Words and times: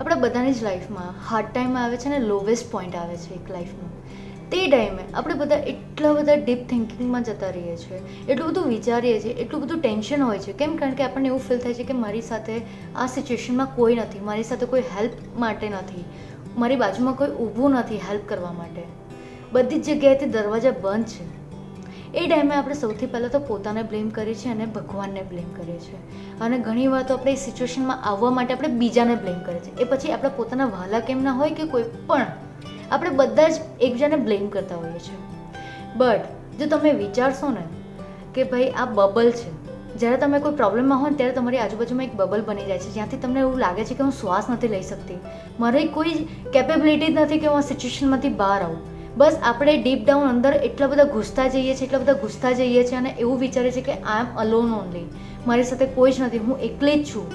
આપણા 0.00 0.14
બધાની 0.14 0.52
જ 0.52 0.62
લાઈફમાં 0.62 1.30
હાર્ડ 1.30 1.46
ટાઈમ 1.54 1.76
આવે 1.76 1.96
છે 1.96 2.08
ને 2.08 2.18
લોવેસ્ટ 2.18 2.72
પોઈન્ટ 2.72 2.96
આવે 2.96 3.16
છે 3.16 3.34
એક 3.34 3.50
લાઈફનો. 3.50 3.88
તે 4.50 4.68
ટાઈમે 4.68 5.02
આપણે 5.14 5.34
બધા 5.34 5.54
એટલા 5.56 6.12
બધા 6.12 6.34
ડીપ 6.34 6.68
થિંકિંગમાં 6.68 7.22
જતા 7.22 7.50
રહીએ 7.50 7.76
છીએ, 7.76 8.00
એટલું 8.28 8.48
બધું 8.48 8.64
વિચારીએ 8.64 9.20
છીએ, 9.20 9.32
એટલું 9.32 9.62
બધું 9.62 9.80
ટેન્શન 9.80 10.22
હોય 10.22 10.38
છે. 10.38 10.52
કેમ 10.52 10.76
કારણ 10.76 10.94
કે 10.94 11.02
આપણને 11.02 11.28
એવું 11.28 11.40
ફીલ 11.40 11.58
થાય 11.58 11.74
છે 11.74 11.84
કે 11.84 11.92
મારી 11.92 12.20
સાથે 12.20 12.58
આ 12.96 13.06
સિચ્યુએશનમાં 13.06 13.66
કોઈ 13.76 13.94
નથી, 13.94 14.20
મારી 14.20 14.42
સાથે 14.42 14.66
કોઈ 14.66 14.80
હેલ્પ 14.80 15.38
માટે 15.38 15.68
નથી, 15.68 16.04
મારી 16.56 16.76
બાજુમાં 16.76 17.14
કોઈ 17.14 17.28
ઊભું 17.28 17.70
નથી 17.70 17.96
હેલ્પ 17.96 18.28
કરવા 18.28 18.52
માટે. 18.52 18.82
બધી 19.52 19.78
જ 19.78 19.90
જગ્યાએથી 19.90 20.26
દરવાજા 20.26 20.70
બંધ 20.70 21.04
છે. 21.04 21.33
એ 22.14 22.28
ટાઈમે 22.28 22.54
આપણે 22.54 22.74
સૌથી 22.74 23.06
પહેલાં 23.06 23.30
તો 23.30 23.38
પોતાને 23.38 23.82
બ્લેમ 23.82 24.08
કરીએ 24.08 24.34
છીએ 24.34 24.52
અને 24.52 24.66
ભગવાનને 24.66 25.22
બ્લેમ 25.22 25.52
કરીએ 25.54 25.78
છીએ. 25.78 25.98
અને 26.40 26.58
ઘણી 26.58 26.86
વાર 26.86 27.02
તો 27.02 27.14
આપણે 27.14 27.32
એ 27.32 27.34
સિચ્યુએશનમાં 27.34 28.04
આવવા 28.04 28.30
માટે 28.30 28.54
આપણે 28.54 28.68
બીજાને 28.68 29.14
બ્લેમ 29.14 29.40
કરીએ 29.40 29.60
છીએ. 29.60 29.74
એ 29.80 29.84
પછી 29.84 30.12
આપણા 30.12 30.30
પોતાના 30.36 30.64
વહાલા 30.64 31.00
કેમ 31.00 31.22
ના 31.22 31.32
હોય 31.32 31.50
કે 31.50 31.64
કોઈ 31.64 31.84
પણ, 32.06 32.26
આપણે 32.90 33.10
બધા 33.10 33.48
જ 33.48 33.52
એકબીજાને 33.80 34.16
બ્લેમ 34.16 34.48
કરતા 34.48 34.76
હોઈએ 34.76 34.98
છીએ. 34.98 35.16
બટ, 35.96 36.20
જો 36.58 36.66
તમે 36.66 36.92
વિચારશો 36.92 37.50
ને 37.50 37.64
કે 38.34 38.44
ભાઈ 38.44 38.70
આ 38.70 38.84
બબલ 38.84 39.30
છે, 39.30 39.64
જ્યારે 39.96 40.16
તમે 40.16 40.38
કોઈ 40.38 40.52
પ્રોબ્લેમમાં 40.52 41.02
ને 41.02 41.16
ત્યારે 41.16 41.32
તમારી 41.32 41.58
આજુબાજુમાં 41.58 42.04
એક 42.04 42.14
બબલ 42.14 42.42
બની 42.42 42.64
જાય 42.64 42.78
છે. 42.78 42.94
જ્યાંથી 42.94 43.16
તમને 43.16 43.40
એવું 43.40 43.58
લાગે 43.58 43.84
છે 43.84 43.94
કે 43.94 44.02
હું 44.02 44.12
શ્વાસ 44.12 44.44
નથી 44.50 44.68
લઈ 44.68 44.82
શકતી. 44.82 45.14
મારી 45.60 45.88
કોઈ 45.88 46.10
કેપેબિલિટી 46.52 47.14
જ 47.14 47.16
નથી 47.18 47.38
કે 47.38 47.46
હું 47.46 47.58
આ 47.58 47.60
સિચ્યુએશનમાંથી 47.60 48.28
બહાર 48.28 48.62
આવું. 48.62 48.93
બસ 49.16 49.36
આપણે 49.42 49.76
ડીપ 49.76 50.06
ડાઉન 50.06 50.28
અંદર 50.28 50.52
એટલા 50.52 50.86
બધા 50.86 51.04
ઘૂસતા 51.04 51.48
જઈએ 51.48 51.74
છીએ, 51.74 51.86
એટલા 51.86 51.98
બધા 51.98 52.12
ઘૂસતા 52.12 52.52
જઈએ 52.52 52.84
છીએ 52.84 52.96
અને 52.96 53.10
એવું 53.10 53.38
વિચારે 53.38 53.70
છે 53.70 53.80
કે 53.80 53.92
આઈ 53.92 54.20
એમ 54.20 54.36
અલોન 54.36 54.72
ઓનલી 54.72 55.04
મારી 55.46 55.62
સાથે 55.62 55.86
કોઈ 55.86 56.12
જ 56.12 56.20
નથી, 56.20 56.38
હું 56.38 56.58
એકલી 56.60 57.02
જ 57.02 57.14
છું. 57.14 57.32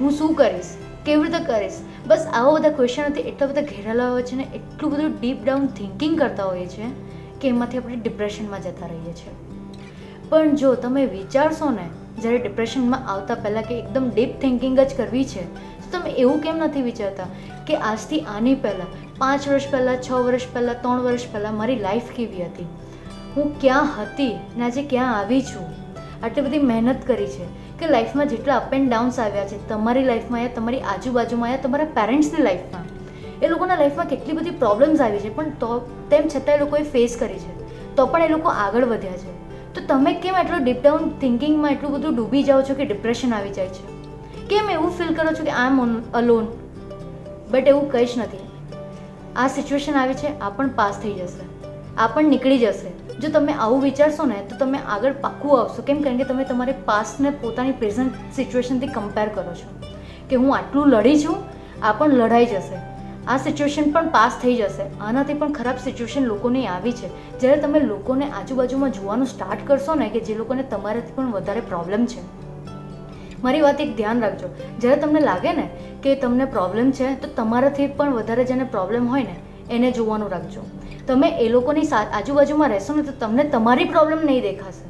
હું 0.00 0.10
શું 0.10 0.34
કરીશ? 0.34 0.66
કેવી 1.06 1.22
રીતે 1.22 1.44
કરીશ? 1.44 1.72
બસ 2.06 2.26
આવા 2.34 2.52
બધા 2.52 2.70
ક્વેશ્ચનથી 2.70 3.20
એટલા 3.20 3.46
બધા 3.46 3.60
ઘેરાયેલા 3.60 4.10
હોય 4.10 4.22
છે 4.22 4.36
ને, 4.36 4.46
એટલું 4.54 4.92
બધું 4.92 5.12
ડીપ 5.20 5.44
ડાઉન 5.44 5.66
થિંકિંગ 5.66 6.18
કરતા 6.18 6.44
હોઈએ 6.44 6.66
છીએ 6.66 6.84
કે 7.40 7.48
એમાંથી 7.48 7.78
આપણે 7.78 7.96
ડિપ્રેશનમાં 7.96 8.60
જતા 8.60 8.86
રહીએ 8.86 9.12
છીએ. 9.12 9.34
પણ 10.28 10.54
જો 10.54 10.74
તમે 10.74 11.06
વિચારશો 11.06 11.70
ને, 11.70 11.88
જ્યારે 12.22 12.38
ડિપ્રેશનમાં 12.38 13.08
આવતા 13.08 13.34
પહેલાં 13.34 13.62
કે 13.62 13.78
એકદમ 13.78 14.10
ડીપ 14.10 14.40
થિંકિંગ 14.40 14.80
જ 14.80 14.94
કરવી 14.96 15.24
છે, 15.24 15.44
તો 15.80 15.98
તમે 15.98 16.10
એવું 16.10 16.40
કેમ 16.40 16.56
નથી 16.56 16.82
વિચારતા 16.82 17.26
કે 17.66 17.76
આજથી 17.76 18.20
આની 18.20 18.54
પહેલાં 18.54 19.05
પાંચ 19.18 19.48
વર્ષ 19.48 19.62
પહેલાં, 19.70 19.96
છ 20.02 20.10
વર્ષ 20.10 20.40
પહેલાં, 20.52 20.82
ત્રણ 20.82 21.00
વર્ષ 21.00 21.20
પહેલાં 21.32 21.56
મારી 21.56 21.76
લાઈફ 21.76 22.02
કેવી 22.16 22.44
હતી? 22.44 22.66
હું 23.36 23.60
ક્યાં 23.60 23.88
હતી 24.02 24.38
ને 24.56 24.64
આજે 24.64 24.82
ક્યાં 24.82 25.18
આવી 25.18 25.42
છું? 25.42 25.74
આટલી 26.24 26.42
બધી 26.42 26.58
મહેનત 26.58 27.06
કરી 27.06 27.26
છે 27.26 27.44
કે 27.78 27.86
લાઈફમાં 27.86 28.28
જેટલા 28.28 28.56
અપ 28.56 28.74
એન્ડ 28.74 28.90
ડાઉન્સ 28.90 29.18
આવ્યા 29.20 29.46
છે, 29.46 29.68
તમારી 29.68 30.04
લાઈફમાં 30.04 30.40
આવ્યા 30.40 30.54
તમારી 30.54 30.80
આજુબાજુમાં 30.80 31.48
આવ્યા 31.48 31.62
તમારા 31.62 31.84
પેરેન્ટ્સની 31.84 32.42
લાઈફમાં 32.42 32.84
એ 33.40 33.48
લોકોના 33.48 33.74
લાઈફમાં 33.74 34.06
કેટલી 34.06 34.32
બધી 34.32 34.50
પ્રોબ્લેમ્સ 34.50 35.00
આવી 35.00 35.18
છે. 35.18 35.34
પણ 35.34 35.50
તો, 35.50 35.90
તેમ 36.10 36.28
છતાં 36.28 36.54
એ 36.54 36.58
લોકોએ 36.58 36.82
ફેસ 36.82 37.16
કરી 37.20 37.38
છે. 37.38 37.68
તો 37.96 38.06
પણ 38.06 38.22
એ 38.22 38.28
લોકો 38.28 38.48
આગળ 38.48 38.84
વધ્યા 38.84 39.12
છે. 39.12 39.50
તો 39.74 39.80
તમે 39.86 40.14
કેમ 40.14 40.34
એટલો 40.34 40.58
ડીપ 40.58 40.82
ડાઉન 40.82 41.10
થિંકિંગમાં 41.10 41.70
એટલું 41.70 41.92
બધું 41.92 42.16
ડૂબી 42.16 42.42
જાઓ 42.42 42.62
છો 42.62 42.74
કે 42.74 42.84
ડિપ્રેશન 42.84 43.34
આવી 43.34 43.50
જાય 43.50 43.68
છે? 43.68 44.08
કેમ 44.48 44.70
એવું 44.70 44.90
ફીલ 44.90 45.14
કરો 45.14 45.32
છો 45.32 45.44
કે 45.44 45.50
આઈ 45.50 45.66
એમ 45.66 46.12
અલોન 46.12 46.46
બટ 47.50 47.68
એવું 47.68 47.92
કંઈ 47.92 48.06
જ 48.06 48.08
નથી. 48.18 48.45
આ 49.36 49.48
સિચ્યુએશન 49.48 49.92
આવી 49.92 50.14
છે, 50.14 50.40
આ 50.40 50.50
પણ 50.50 50.68
પાસ 50.68 51.00
થઈ 51.02 51.12
જશે. 51.12 51.66
આ 51.96 52.06
પણ 52.06 52.24
નીકળી 52.24 52.58
જશે. 52.58 53.18
જો 53.18 53.28
તમે 53.28 53.52
આવું 53.52 53.82
વિચારશો 53.82 54.24
ને, 54.24 54.34
તો 54.34 54.56
તમે 54.56 54.78
આગળ 54.78 55.12
પાક્કું 55.12 55.60
આવશો. 55.60 55.82
કેમ 55.82 56.02
કારણ 56.02 56.18
કે 56.18 56.24
તમે 56.24 56.44
તમારી 56.44 56.72
પાસ્ટને 56.72 57.30
પોતાની 57.30 57.72
પ્રેઝન્ટ 57.72 58.12
સિચ્યુએશનથી 58.36 58.86
કમ્પેર 58.86 59.28
કરો 59.28 59.54
છો. 59.54 59.82
કે 60.30 60.36
હું 60.36 60.56
આટલું 60.56 60.88
લડી 60.88 61.18
છું, 61.18 61.36
આ 61.82 61.92
પણ 61.92 62.12
લડાઈ 62.12 62.46
જશે. 62.46 62.76
આ 63.28 63.36
સિચ્યુએશન 63.36 63.90
પણ 63.90 64.08
પાસ 64.08 64.32
થઈ 64.42 64.54
જશે. 64.54 64.98
આનાથી 65.00 65.34
પણ 65.34 65.52
ખરાબ 65.52 65.74
સિચ્યુએશન 65.76 66.24
લોકોની 66.24 66.66
આવી 66.66 66.92
છે. 66.92 67.38
જ્યારે 67.40 67.60
તમે 67.60 67.80
લોકોને 67.80 68.30
આજુબાજુમાં 68.30 68.90
જોવાનું 68.90 69.26
સ્ટાર્ટ 69.26 69.68
કરશો 69.68 69.94
ને, 69.94 70.08
કે 70.08 70.20
જે 70.20 70.34
લોકોને 70.34 70.62
તમારાથી 70.62 71.12
પણ 71.14 71.30
વધારે 71.30 71.60
પ્રોબ્લેમ 71.60 72.06
છે. 72.06 72.46
મારી 73.42 73.60
વાત 73.60 73.80
એક 73.80 73.96
ધ્યાન 73.96 74.20
રાખજો. 74.20 74.48
જ્યારે 74.78 75.00
તમને 75.00 75.20
લાગે 75.20 75.52
ને 75.52 75.70
કે 76.06 76.14
તમને 76.14 76.44
પ્રોબ્લેમ 76.44 76.90
છે, 76.90 77.20
તો 77.20 77.28
તમારાથી 77.28 77.86
પણ 77.86 78.14
વધારે 78.14 78.44
જેને 78.44 78.64
પ્રોબ્લેમ 78.64 79.08
હોય 79.08 79.22
ને, 79.22 79.36
એને 79.70 79.92
જોવાનું 79.92 80.30
રાખજો. 80.30 80.60
તમે 81.06 81.28
એ 81.28 81.48
લોકોની 81.48 81.84
સાથે 81.84 82.10
આજુબાજુમાં 82.10 82.68
રહેશો 82.68 82.94
ને, 82.94 83.02
તો 83.02 83.12
તમને 83.20 83.44
તમારી 83.44 83.84
પ્રોબ્લેમ 83.84 84.18
નહીં 84.24 84.42
દેખાશે. 84.42 84.84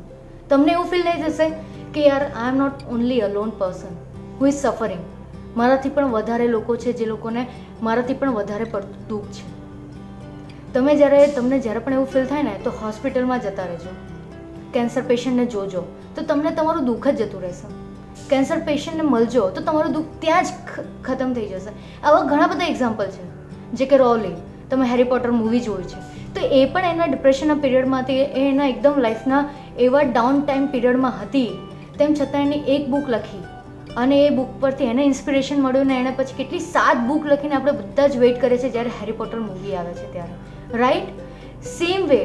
તમને 0.48 0.72
એવું 0.72 0.86
ફીલ 0.86 1.04
નહીં 1.04 1.26
થશે 1.26 1.48
કે 1.94 2.06
યાર 2.06 2.24
I 2.24 2.48
am 2.48 2.56
not 2.56 2.72
only 2.90 3.20
a 3.20 3.28
lone 3.28 3.50
person 3.50 3.94
who 4.40 4.46
is 4.46 4.54
suffering 4.54 5.00
મારાથી 5.56 5.88
પણ 5.88 6.06
વધારે 6.06 6.48
લોકો 6.48 6.76
છે 6.76 6.92
જે 6.92 7.04
લોકોને 7.04 7.46
મારાથી 7.82 8.14
પણ 8.14 8.32
વધારે 8.32 8.64
પડતું 8.64 9.08
દુઃખ 9.08 9.24
છે. 9.24 9.56
તમે 10.72 10.96
જ્યારે, 10.96 11.26
તમને 11.26 11.58
જ્યારે 11.58 11.78
પણ 11.78 11.92
એવું 11.92 12.06
ફીલ 12.06 12.26
થાય 12.26 12.42
ને, 12.42 12.60
તો 12.64 12.70
હોસ્પિટલમાં 12.70 13.40
જતા 13.40 13.64
રહેજો. 13.64 13.90
કેન્સર 14.72 15.02
પેશન્ટને 15.02 15.46
જોજો. 15.46 15.82
તો 16.16 16.22
તમને 16.22 16.50
તમારું 16.50 16.84
દુઃખ 16.84 17.08
જ 17.08 17.22
જતું 17.22 17.42
રહેશે. 17.42 17.85
કેન્સર 18.30 18.58
પેશન્ટને 18.68 19.04
મળજો, 19.04 19.44
તો 19.54 19.64
તમારું 19.68 19.96
દુઃખ 19.96 20.12
ત્યાં 20.22 20.44
જ 20.44 20.50
ખતમ 21.06 21.32
થઈ 21.38 21.48
જશે. 21.48 21.72
આવા 22.02 22.22
ઘણા 22.30 22.50
બધા 22.52 22.70
એક્ઝામ્પલ 22.72 23.10
છે, 23.16 23.24
જે 23.78 23.88
કે 23.90 24.00
રોલી 24.02 24.36
તમે 24.70 24.92
હેરી 24.92 25.08
પોટર 25.12 25.32
મૂવી 25.40 25.64
જોયું 25.66 25.90
છે. 25.90 25.98
તો 26.36 26.46
એ 26.58 26.62
પણ 26.72 26.94
એના 26.94 27.10
ડિપ્રેશનના 27.10 27.58
પિરિયડમાંથી 27.64 28.22
એના 28.44 28.70
એકદમ 28.72 28.96
લાઈફના 29.04 29.42
એવા 29.84 30.06
ડાઉન 30.14 30.40
ટાઈમ 30.40 30.66
પિરિયડમાં 30.72 31.20
હતી. 31.20 31.52
તેમ 31.98 32.10
છતાં 32.14 32.42
એની 32.46 32.64
એક 32.74 32.88
બુક 32.94 33.06
લખી, 33.14 33.44
અને 34.02 34.16
એ 34.22 34.30
બુક 34.38 34.50
પરથી 34.62 34.90
એને 34.94 35.02
ઇન્સ્પિરેશન 35.10 35.62
મળ્યું 35.66 35.88
ને 35.92 36.00
એણે 36.00 36.12
પછી 36.18 36.38
કેટલી 36.40 36.64
સાત 36.64 37.04
બુક 37.10 37.30
લખીને 37.32 37.54
આપણે 37.58 37.74
બધા 37.78 38.08
જ 38.08 38.24
વેઇટ 38.24 38.42
કરીએ 38.42 38.58
છીએ 38.62 38.72
જ્યારે 38.74 38.92
હેરી 38.98 39.16
પોટર 39.20 39.40
મૂવી 39.44 39.76
આવે 39.82 39.92
છે 40.00 40.08
ત્યારે. 40.14 40.34
રાઈટ 40.82 41.08
સેમ 41.74 42.08
વે 42.10 42.20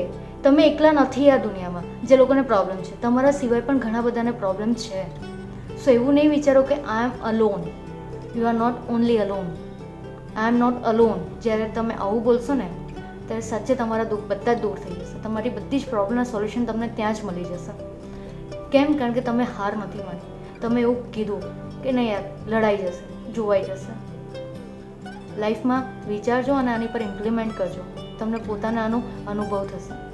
તમે 0.45 0.63
એકલા 0.69 0.93
નથી 0.93 1.29
આ 1.33 1.37
દુનિયામાં, 1.45 1.85
જે 2.07 2.17
લોકોને 2.21 2.43
પ્રોબ્લેમ 2.51 2.77
છે. 2.87 2.95
તમારા 3.03 3.35
સિવાય 3.39 3.67
પણ 3.67 3.83
ઘણા 3.85 4.03
બધાને 4.07 4.33
પ્રોબ્લેમ 4.43 4.73
છે. 4.83 5.03
સો 5.83 5.91
એવું 5.91 6.15
નહીં 6.15 6.31
વિચારો 6.31 6.61
કે 6.63 6.75
I 6.89 7.05
am 7.05 7.13
alone 7.23 7.63
you 8.35 8.47
are 8.47 8.55
not 8.55 8.89
only 8.89 9.17
alone 9.17 9.47
I 10.35 10.47
am 10.47 10.59
not 10.59 10.83
alone 10.83 11.23
જ્યારે 11.41 11.69
તમે 11.71 11.95
આવું 11.97 12.21
બોલશો 12.23 12.53
ને 12.53 12.67
ત્યારે 13.27 13.41
સાચે 13.41 13.71
તમારા 13.75 14.09
દુઃખ 14.09 14.27
બધા 14.27 14.53
જ 14.53 14.61
દૂર 14.61 14.77
થઈ 14.77 14.97
જશે 14.99 15.23
તમારી 15.23 15.49
બધી 15.49 15.79
જ 15.79 15.89
પ્રોબ્લમના 15.89 16.25
સોલ્યુશન 16.25 16.65
તમને 16.65 16.91
ત્યાં 16.95 17.15
જ 17.15 17.21
મળી 17.23 17.47
જશે 17.49 17.73
કેમ 18.69 18.93
કારણ 18.93 19.13
કે 19.13 19.21
તમે 19.21 19.49
હાર 19.53 19.71
નથી 19.77 20.03
માની 20.03 20.59
તમે 20.61 20.81
એવું 20.81 21.01
કીધું 21.11 21.43
કે 21.83 21.91
નહીં 21.91 22.11
યાર 22.11 22.25
લડાઈ 22.47 22.77
જશે 22.77 23.33
જોવાઈ 23.33 23.65
જશે 23.65 23.97
લાઈફમાં 25.37 25.91
વિચારજો 26.07 26.55
અને 26.55 26.71
આની 26.71 26.87
પર 26.87 27.01
ઇમ્પ્લિમેન્ટ 27.01 27.57
કરજો 27.57 27.83
તમને 28.19 28.47
પોતાને 28.47 28.81
આનો 28.81 29.03
અનુભવ 29.27 29.61
થશે 29.65 30.10